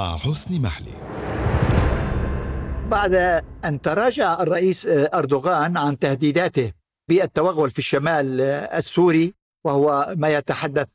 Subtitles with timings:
[0.00, 0.92] مع حسني محلي.
[2.88, 3.14] بعد
[3.64, 6.72] أن تراجع الرئيس أردوغان عن تهديداته
[7.08, 8.40] بالتوغل في الشمال
[8.80, 10.88] السوري وهو ما يتحدث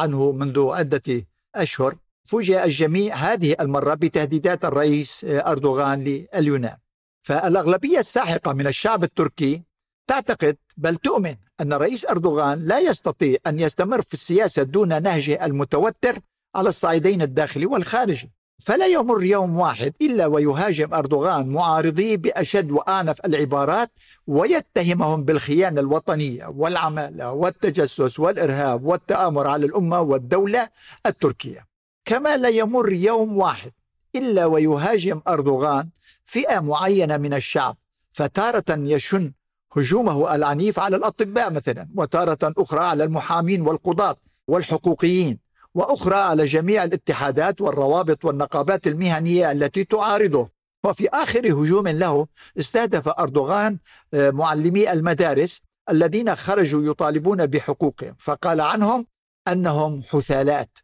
[0.00, 1.94] عنه منذ عدة أشهر
[2.24, 6.76] فوجئ الجميع هذه المرة بتهديدات الرئيس أردوغان لليونان.
[7.22, 9.62] فالأغلبية الساحقة من الشعب التركي
[10.06, 16.18] تعتقد بل تؤمن أن الرئيس أردوغان لا يستطيع أن يستمر في السياسة دون نهجه المتوتر
[16.54, 18.30] على الصعيدين الداخلي والخارجي.
[18.58, 23.90] فلا يمر يوم واحد إلا ويهاجم أردوغان معارضيه بأشد وأعنف العبارات
[24.26, 30.68] ويتهمهم بالخيانة الوطنية والعمالة والتجسس والإرهاب والتآمر على الأمة والدولة
[31.06, 31.66] التركية.
[32.04, 33.72] كما لا يمر يوم واحد
[34.14, 35.88] إلا ويهاجم أردوغان
[36.24, 37.76] فئة معينة من الشعب
[38.12, 39.32] فتارة يشن
[39.76, 44.16] هجومه العنيف على الأطباء مثلا وتارة أخرى على المحامين والقضاة
[44.48, 45.47] والحقوقيين.
[45.78, 50.50] وأخرى على جميع الاتحادات والروابط والنقابات المهنية التي تعارضه.
[50.84, 52.26] وفي آخر هجوم له
[52.58, 53.78] استهدف أردوغان
[54.14, 58.16] آه، معلمي المدارس الذين خرجوا يطالبون بحقوقهم.
[58.18, 59.06] فقال عنهم
[59.48, 60.78] أنهم حثالات.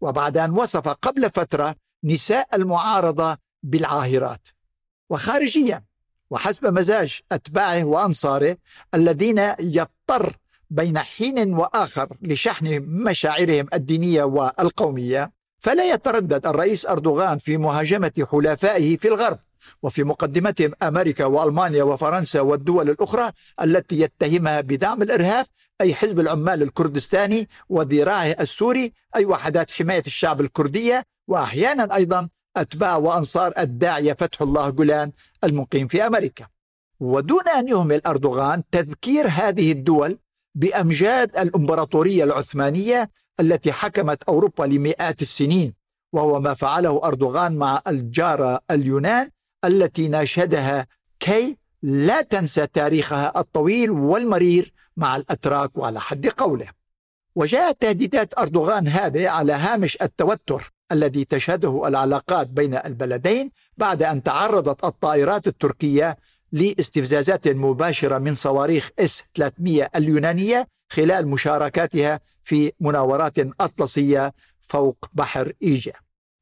[0.00, 4.48] وبعد أن وصف قبل فترة نساء المعارضة بالعاهرات.
[5.10, 5.84] وخارجيا
[6.30, 8.56] وحسب مزاج أتباعه وأنصاره
[8.94, 10.36] الذين يضطر
[10.74, 19.08] بين حين وآخر لشحن مشاعرهم الدينية والقومية فلا يتردد الرئيس أردوغان في مهاجمة حلفائه في
[19.08, 19.38] الغرب
[19.82, 23.30] وفي مقدمتهم أمريكا وألمانيا وفرنسا والدول الأخرى
[23.62, 25.46] التي يتهمها بدعم الإرهاب
[25.80, 33.52] أي حزب العمال الكردستاني وذراعه السوري أي وحدات حماية الشعب الكردية وأحيانا أيضا أتباع وأنصار
[33.58, 35.12] الداعية فتح الله جولان
[35.44, 36.46] المقيم في أمريكا.
[37.00, 40.18] ودون أن يهمل أردوغان تذكير هذه الدول
[40.54, 45.74] بأمجاد الإمبراطورية العثمانية التي حكمت أوروبا لمئات السنين
[46.12, 49.30] وهو ما فعله أردوغان مع الجاره اليونان
[49.64, 50.86] التي ناشدها
[51.20, 56.68] كي لا تنسى تاريخها الطويل والمرير مع الأتراك وعلى حد قوله.
[57.36, 64.84] وجاءت تهديدات أردوغان هذه على هامش التوتر الذي تشهده العلاقات بين البلدين بعد أن تعرضت
[64.84, 66.16] الطائرات التركية
[66.54, 75.92] لاستفزازات مباشرة من صواريخ إس 300 اليونانية خلال مشاركاتها في مناورات أطلسية فوق بحر إيجا.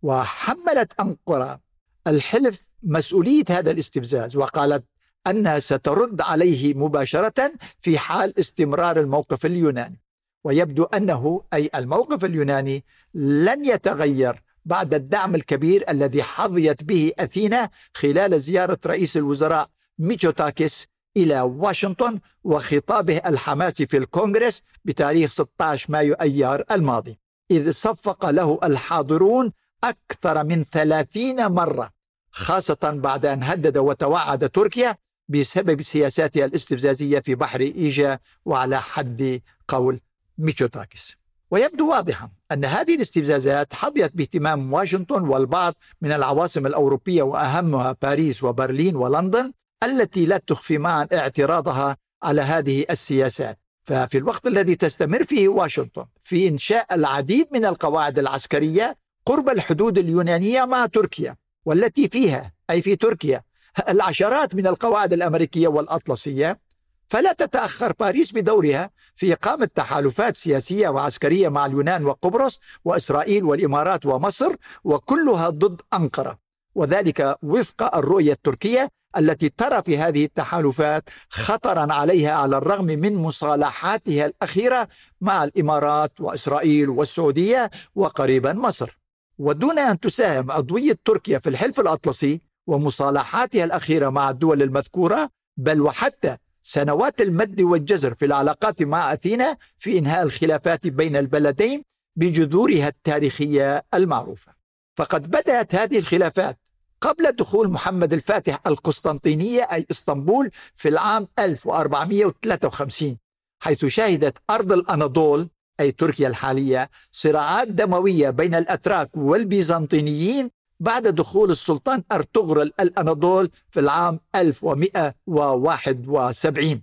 [0.02, 1.60] وحملت أنقرة
[2.06, 4.84] الحلف مسؤولية هذا الاستفزاز وقالت
[5.26, 10.00] أنها سترد عليه مباشرة في حال استمرار الموقف اليوناني.
[10.44, 12.84] ويبدو أنه أي الموقف اليوناني
[13.14, 19.68] لن يتغير بعد الدعم الكبير الذي حظيت به أثينا خلال زيارة رئيس الوزراء
[20.02, 20.86] ميتشوتاكيس
[21.16, 27.18] إلى واشنطن وخطابه الحماسي في الكونغرس بتاريخ 16 مايو أيار الماضي
[27.50, 29.52] إذ صفق له الحاضرون
[29.84, 31.90] أكثر من 30 مرة
[32.30, 34.96] خاصة بعد أن هدد وتوعد تركيا
[35.28, 40.00] بسبب سياساتها الاستفزازية في بحر إيجا وعلى حد قول
[40.38, 41.16] ميتشوتاكيس
[41.50, 48.96] ويبدو واضحا أن هذه الاستفزازات حظيت باهتمام واشنطن والبعض من العواصم الأوروبية وأهمها باريس وبرلين
[48.96, 49.52] ولندن
[49.82, 53.58] التي لا تخفي معا اعتراضها على هذه السياسات.
[53.84, 60.64] ففي الوقت الذي تستمر فيه واشنطن في إنشاء العديد من القواعد العسكرية قرب الحدود اليونانية
[60.64, 63.42] مع تركيا والتي فيها أي في تركيا
[63.88, 66.60] العشرات من القواعد الأمريكية والأطلسية.
[67.08, 74.54] فلا تتأخر باريس بدورها في إقامة تحالفات سياسية وعسكرية مع اليونان وقبرص وإسرائيل والإمارات ومصر
[74.84, 76.38] وكلها ضد أنقرة.
[76.74, 84.26] وذلك وفق الرؤية التركية التي ترى في هذه التحالفات خطرا عليها على الرغم من مصالحاتها
[84.26, 84.88] الأخيرة
[85.20, 88.98] مع الإمارات وإسرائيل والسعودية وقريبا مصر.
[89.38, 96.36] ودون أن تساهم عضويه تركيا في الحلف الأطلسي ومصالحاتها الأخيرة مع الدول المذكورة بل وحتى
[96.62, 101.82] سنوات المد والجزر في العلاقات مع أثينا في إنهاء الخلافات بين البلدين
[102.16, 104.52] بجذورها التاريخية المعروفة.
[104.96, 106.58] فقد بدأت هذه الخلافات
[107.02, 113.18] قبل دخول محمد الفاتح القسطنطينية أي إسطنبول في العام 1453
[113.60, 115.48] حيث شهدت أرض الأناضول
[115.80, 120.50] أي تركيا الحالية صراعات دموية بين الأتراك والبيزنطينيين
[120.80, 126.82] بعد دخول السلطان أرطغرل الأناضول في العام 1171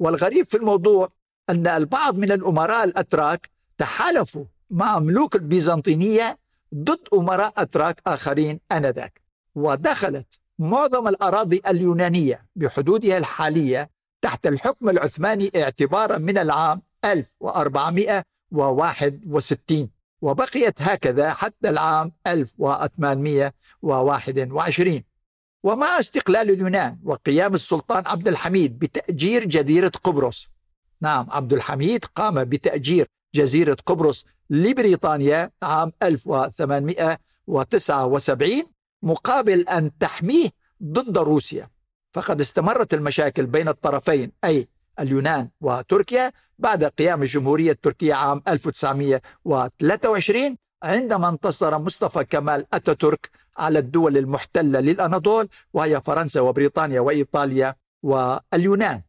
[0.00, 1.08] والغريب في الموضوع
[1.50, 6.38] أن البعض من الأمراء الأتراك تحالفوا مع ملوك البيزنطينية
[6.74, 9.27] ضد أمراء أتراك آخرين آنذاك.
[9.58, 13.90] ودخلت معظم الأراضي اليونانية بحدودها الحالية
[14.22, 19.90] تحت الحكم العثماني اعتبارا من العام 1461
[20.22, 25.02] وبقيت هكذا حتى العام 1821
[25.62, 30.48] ومع استقلال اليونان وقيام السلطان عبد الحميد بتأجير جزيرة قبرص
[31.00, 38.62] نعم عبد الحميد قام بتأجير جزيرة قبرص لبريطانيا عام 1879
[39.02, 40.50] مقابل أن تحميه
[40.82, 41.68] ضد روسيا.
[42.12, 44.68] فقد استمرت المشاكل بين الطرفين أي
[45.00, 54.16] اليونان وتركيا بعد قيام الجمهورية التركية عام 1923 عندما انتصر مصطفى كمال أتاتورك على الدول
[54.16, 59.02] المحتلة للأناضول وهي فرنسا وبريطانيا وإيطاليا واليونان.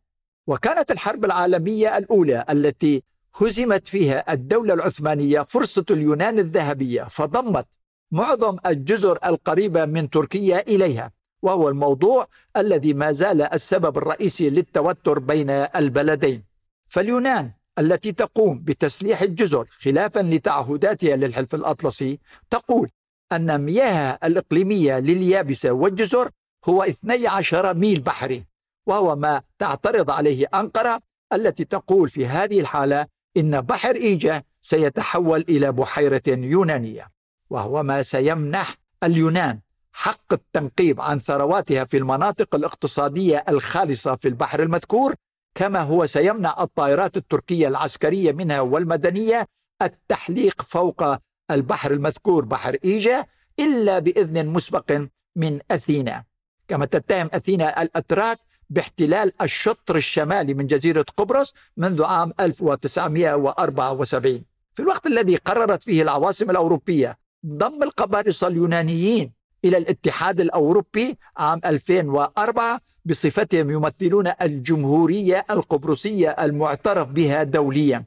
[0.48, 3.04] وكانت الحرب العالمية الأولى التي
[3.36, 7.68] هزمت فيها الدولة العثمانية فرصة اليونان الذهبية فضمت
[8.12, 11.12] معظم الجزر القريبة من تركيا إليها
[11.42, 12.28] وهو الموضوع
[12.58, 16.44] الذي ما زال السبب الرئيسي للتوتر بين البلدين.
[16.88, 22.20] فاليونان التي تقوم بتسليح الجزر خلافا لتعهداتها للحلف الأطلسي
[22.50, 22.90] تقول
[23.32, 26.30] أن مياه الإقليمية لليابسة والجزر
[26.66, 28.46] هو 12 ميل بحري
[28.88, 31.00] وهو ما تعترض عليه أنقرة
[31.34, 33.08] التي تقول في هذه الحالة
[33.38, 37.19] إن بحر إيجا سيتحول إلى بحيرة يونانية.
[37.50, 39.60] وهو ما سيمنح اليونان
[39.94, 45.14] حق التنقيب عن ثرواتها في المناطق الاقتصادية الخالصة في البحر المذكور
[45.56, 49.48] كما هو سيمنع الطائرات التركية العسكرية منها والمدنية
[49.82, 51.04] التحليق فوق
[51.52, 53.26] البحر المذكور بحر إيجا
[53.60, 55.02] إلا بإذن مسبق
[55.36, 56.24] من أثينا.
[56.68, 58.38] كما تتهم أثينا الأتراك
[58.70, 64.44] باحتلال الشطر الشمالي من جزيرة قبرص منذ عام 1974
[64.74, 69.34] في الوقت الذي قررت فيه العواصم الأوروبية ضم القبارصة اليونانيين
[69.66, 78.06] إلى الاتحاد الأوروبي عام 2004 بصفتهم يمثلون الجمهورية القبرصية المعترف بها دوليا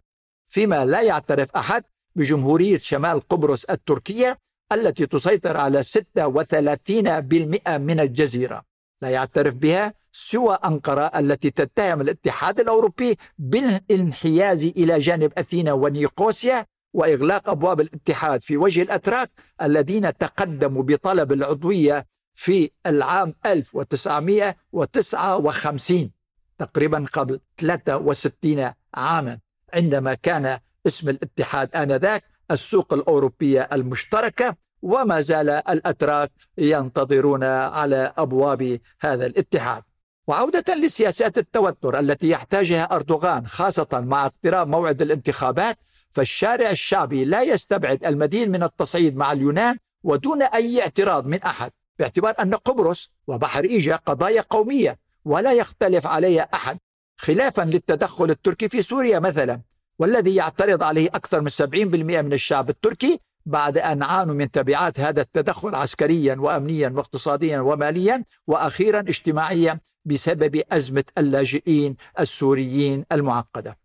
[0.49, 1.83] فيما لا يعترف أحد
[2.17, 4.39] بجمهورية شمال قبرص التركية
[4.73, 8.63] التي تسيطر على 36% من الجزيرة.
[9.03, 17.49] لا يعترف بها سوى أنقرة التي تتهم الاتحاد الأوروبي بالانحياز إلى جانب أثينا ونيقوسيا وإغلاق
[17.49, 19.31] أبواب الاتحاد في وجه الأتراك
[19.63, 26.11] الذين تقدموا بطلب العضوية في العام 1959
[26.59, 29.39] تقريبا قبل 63 عاما
[29.75, 39.27] عندما كان اسم الاتحاد آنذاك السوق الأوروبية المشتركة وما زال الأتراك ينتظرون على أبواب هذا
[39.27, 39.83] الاتحاد.
[40.27, 45.77] وعودة لسياسات التوتر التي يحتاجها أردوغان خاصة مع اقتراب موعد الانتخابات
[46.13, 52.35] فالشارع الشعبي لا يستبعد المزيد من التصعيد مع اليونان ودون أي اعتراض من أحد باعتبار
[52.41, 56.79] أن قبرص وبحر إيجا قضايا قومية ولا يختلف عليها أحد.
[57.17, 59.61] خلافا للتدخل التركي في سوريا مثلا
[59.99, 65.21] والذي يعترض عليه أكثر من 70% من الشعب التركي بعد أن عانوا من تبعات هذا
[65.21, 73.79] التدخل عسكريا وأمنيا واقتصاديا وماليا وأخيرا اجتماعيا بسبب أزمة اللاجئين السوريين المعقدة.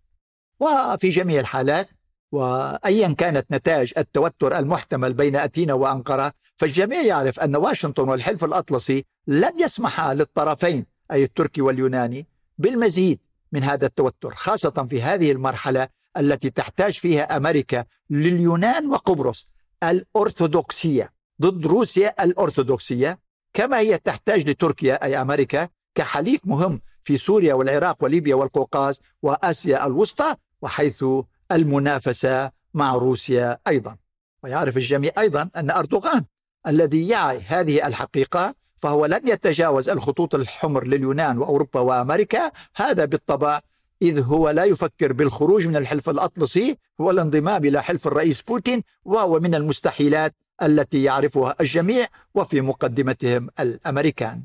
[0.59, 1.89] وفي جميع الحالات
[2.31, 9.59] وايا كانت نتائج التوتر المحتمل بين أثينا وأنقرة فالجميع يعرف أن واشنطن والحلف الأطلسي لن
[9.59, 13.19] يسمحا للطرفين أي التركي واليوناني بالمزيد
[13.51, 15.87] من هذا التوتر خاصة في هذه المرحلة
[16.17, 19.47] التي تحتاج فيها أمريكا لليونان وقبرص
[19.83, 21.13] الأرثوذكسية.
[21.41, 23.19] ضد روسيا الأرثوذكسية
[23.53, 30.35] كما هي تحتاج لتركيا أي أمريكا كحليف مهم في سوريا والعراق وليبيا والقوقاز وآسيا الوسطى
[30.61, 31.05] وحيث
[31.51, 33.97] المنافسة مع روسيا أيضا.
[34.43, 36.25] ويعرف الجميع أيضا أن أردوغان
[36.67, 42.51] الذي يعي هذه الحقيقة فهو لن يتجاوز الخطوط الحمر لليونان وأوروبا وأمريكا.
[42.75, 43.61] هذا بالطبع
[44.01, 49.55] إذ هو لا يفكر بالخروج من الحلف الأطلسي والانضمام إلى حلف الرئيس بوتين وهو من
[49.55, 54.43] المستحيلات التي يعرفها الجميع وفي مقدمتهم الأمريكان.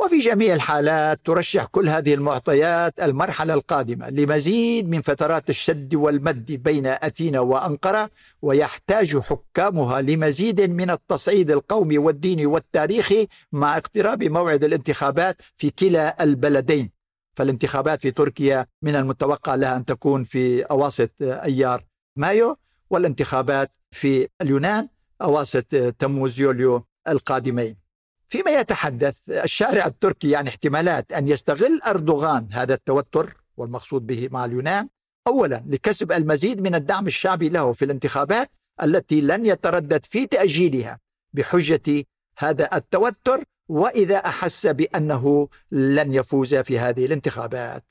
[0.00, 6.86] وفي جميع الحالات ترشح كل هذه المعطيات المرحلة القادمة لمزيد من فترات الشد والمد بين
[6.86, 8.10] أثينا وأنقرة
[8.42, 16.90] ويحتاج حكامها لمزيد من التصعيد القومي والديني والتاريخي مع اقتراب موعد الانتخابات في كلا البلدين.
[17.36, 21.84] فالانتخابات في تركيا من المتوقع لها أن تكون في أواسط أيار
[22.16, 22.56] مايو
[22.90, 24.88] والانتخابات في اليونان
[25.22, 25.64] أواسط
[25.98, 27.87] تموز يوليو القادمين.
[28.28, 34.88] فيما يتحدث الشارع التركي عن احتمالات أن يستغل أردوغان هذا التوتر والمقصود به مع اليونان
[35.26, 38.50] أولا لكسب المزيد من الدعم الشعبي له في الانتخابات
[38.82, 40.98] التي لن يتردد في تأجيلها
[41.32, 42.04] بحجة
[42.38, 47.84] هذا التوتر وإذا أحس بأنه لن يفوز في هذه الانتخابات.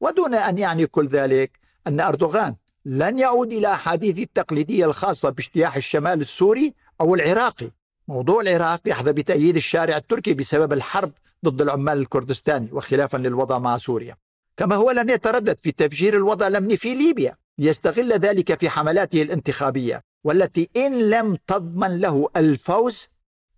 [0.00, 6.20] ودون أن يعني كل ذلك أن أردوغان لن يعود إلى أحاديث التقليدية الخاصة باجتياح الشمال
[6.20, 7.70] السوري أو العراقي.
[8.12, 11.12] موضوع العراق يحظى بتأييد الشارع التركي بسبب الحرب
[11.44, 14.16] ضد العمال الكردستاني وخلافا للوضع مع سوريا.
[14.56, 20.02] كما هو لن يتردد في تفجير الوضع الأمني في ليبيا ليستغل ذلك في حملاته الانتخابية
[20.24, 23.08] والتي إن لم تضمن له الفوز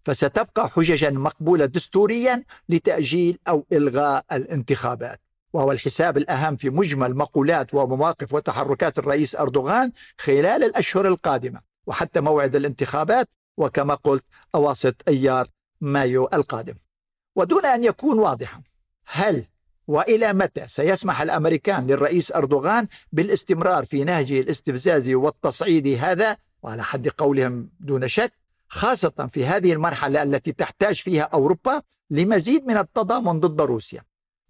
[0.04, 5.20] فستبقى حججا مقبولة دستوريا لتأجيل أو إلغاء الانتخابات.
[5.52, 11.60] وهو الحساب الأهم في مجمل مقولات ومواقف وتحركات الرئيس أردوغان خلال الأشهر القادمة.
[11.86, 15.48] وحتى موعد الانتخابات وكما قلت أواسط أيار
[15.80, 16.74] مايو القادم.
[17.36, 18.62] ودون أن يكون واضحا
[19.06, 19.44] هل
[19.86, 27.70] وإلى متى سيسمح الأمريكان للرئيس أردوغان بالاستمرار في نهجه الاستفزازي والتصعيدي هذا؟ وعلى حد قولهم
[27.80, 28.32] دون شك
[28.68, 34.02] خاصة في هذه المرحلة التي تحتاج فيها أوروبا لمزيد من التضامن ضد روسيا.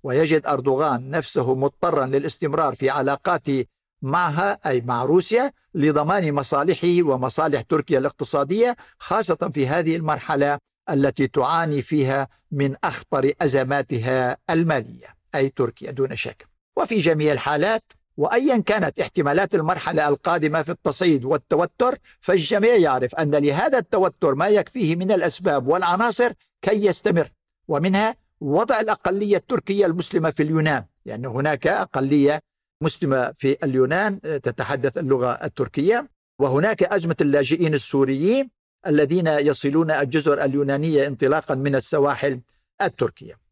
[0.03, 3.65] ويجد أردوغان نفسه مضطرا للاستمرار في علاقاته
[4.05, 10.59] معها أي مع روسيا لضمان مصالحه ومصالح تركيا الاقتصادية خاصة في هذه المرحلة
[10.91, 16.49] التي تعاني فيها من أخطر أزماتها المالية أي تركيا دون شك.
[16.77, 17.83] وفي جميع الحالات
[18.17, 24.97] وايا كانت احتمالات المرحلة القادمة في التصعيد والتوتر فالجميع يعرف أن لهذا التوتر ما يكفيه
[24.97, 26.33] من الأسباب والعناصر
[26.63, 27.29] كي يستمر.
[27.69, 32.41] ومنها وضع الأقلية التركية المسلمة في اليونان لأن هناك أقلية
[32.85, 36.09] مسلمه في اليونان تتحدث اللغة التركية.
[36.39, 38.51] وهناك أزمة اللاجئين السوريين
[38.87, 42.41] الذين يصلون الجزر اليونانية انطلاقا من السواحل
[42.83, 43.45] التركية.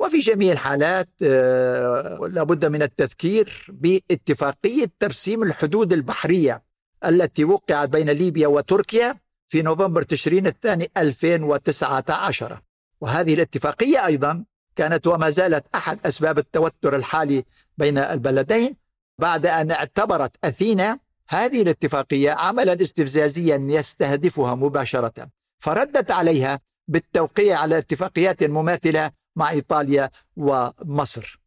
[0.00, 6.62] وفي جميع الحالات آه، لابد من التذكير باتفاقية ترسيم الحدود البحرية
[7.04, 9.16] التي وقعت بين ليبيا وتركيا
[9.46, 12.60] في نوفمبر تشرين الثاني 2019
[13.00, 14.44] وهذه الاتفاقية أيضا
[14.76, 17.44] كانت وما زالت أحد أسباب التوتر الحالي
[17.78, 18.76] بين البلدين.
[19.20, 20.98] بعد أن اعتبرت أثينا
[21.28, 31.40] هذه الاتفاقية عملا استفزازيا يستهدفها مباشرة فردت عليها بالتوقيع على اتفاقيات مماثلة مع إيطاليا ومصر.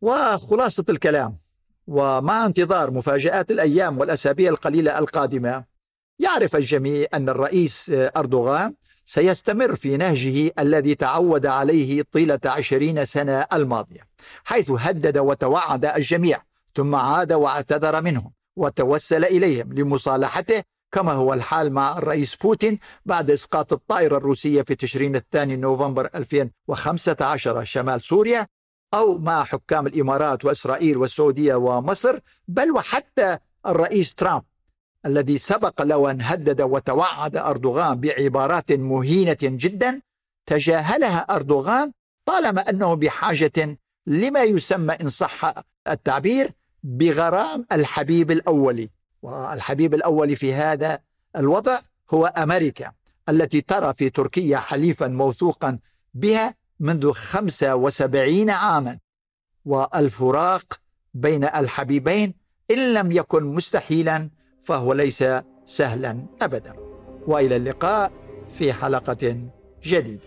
[0.00, 1.38] وخلاصة الكلام
[1.86, 5.64] ومع انتظار مفاجآت الأيام والأسابيع القليلة القادمة
[6.18, 14.00] يعرف الجميع أن الرئيس أردوغان سيستمر في نهجه الذي تعود عليه طيلة عشرين سنة الماضية
[14.44, 16.42] حيث هدد وتوعد الجميع
[16.76, 20.62] ثم عاد واعتذر منهم وتوسل إليهم لمصالحته
[20.92, 27.64] كما هو الحال مع الرئيس بوتين بعد إسقاط الطائرة الروسية في تشرين الثاني نوفمبر 2015
[27.64, 28.46] شمال سوريا
[28.94, 34.42] أو مع حكام الإمارات وإسرائيل والسعودية ومصر بل وحتى الرئيس ترامب
[35.06, 40.00] الذي سبق له أن هدد وتوعد أردوغان بعبارات مهينة جدا
[40.46, 41.92] تجاهلها أردوغان
[42.24, 45.54] طالما أنه بحاجة لما يسمى إن صح
[45.88, 46.50] التعبير
[46.84, 48.90] بغرام الحبيب الأولي.
[49.22, 50.98] والحبيب الأولي في هذا
[51.36, 51.78] الوضع
[52.10, 52.92] هو أمريكا
[53.28, 55.78] التي ترى في تركيا حليفا موثوقا
[56.14, 58.98] بها منذ 75 عاما.
[59.64, 60.80] والفراق
[61.14, 62.34] بين الحبيبين
[62.70, 64.30] إن لم يكن مستحيلا
[64.62, 65.24] فهو ليس
[65.66, 66.74] سهلا ابدا.
[67.26, 68.12] وإلى اللقاء
[68.58, 69.36] في حلقة
[69.84, 70.22] جديدة.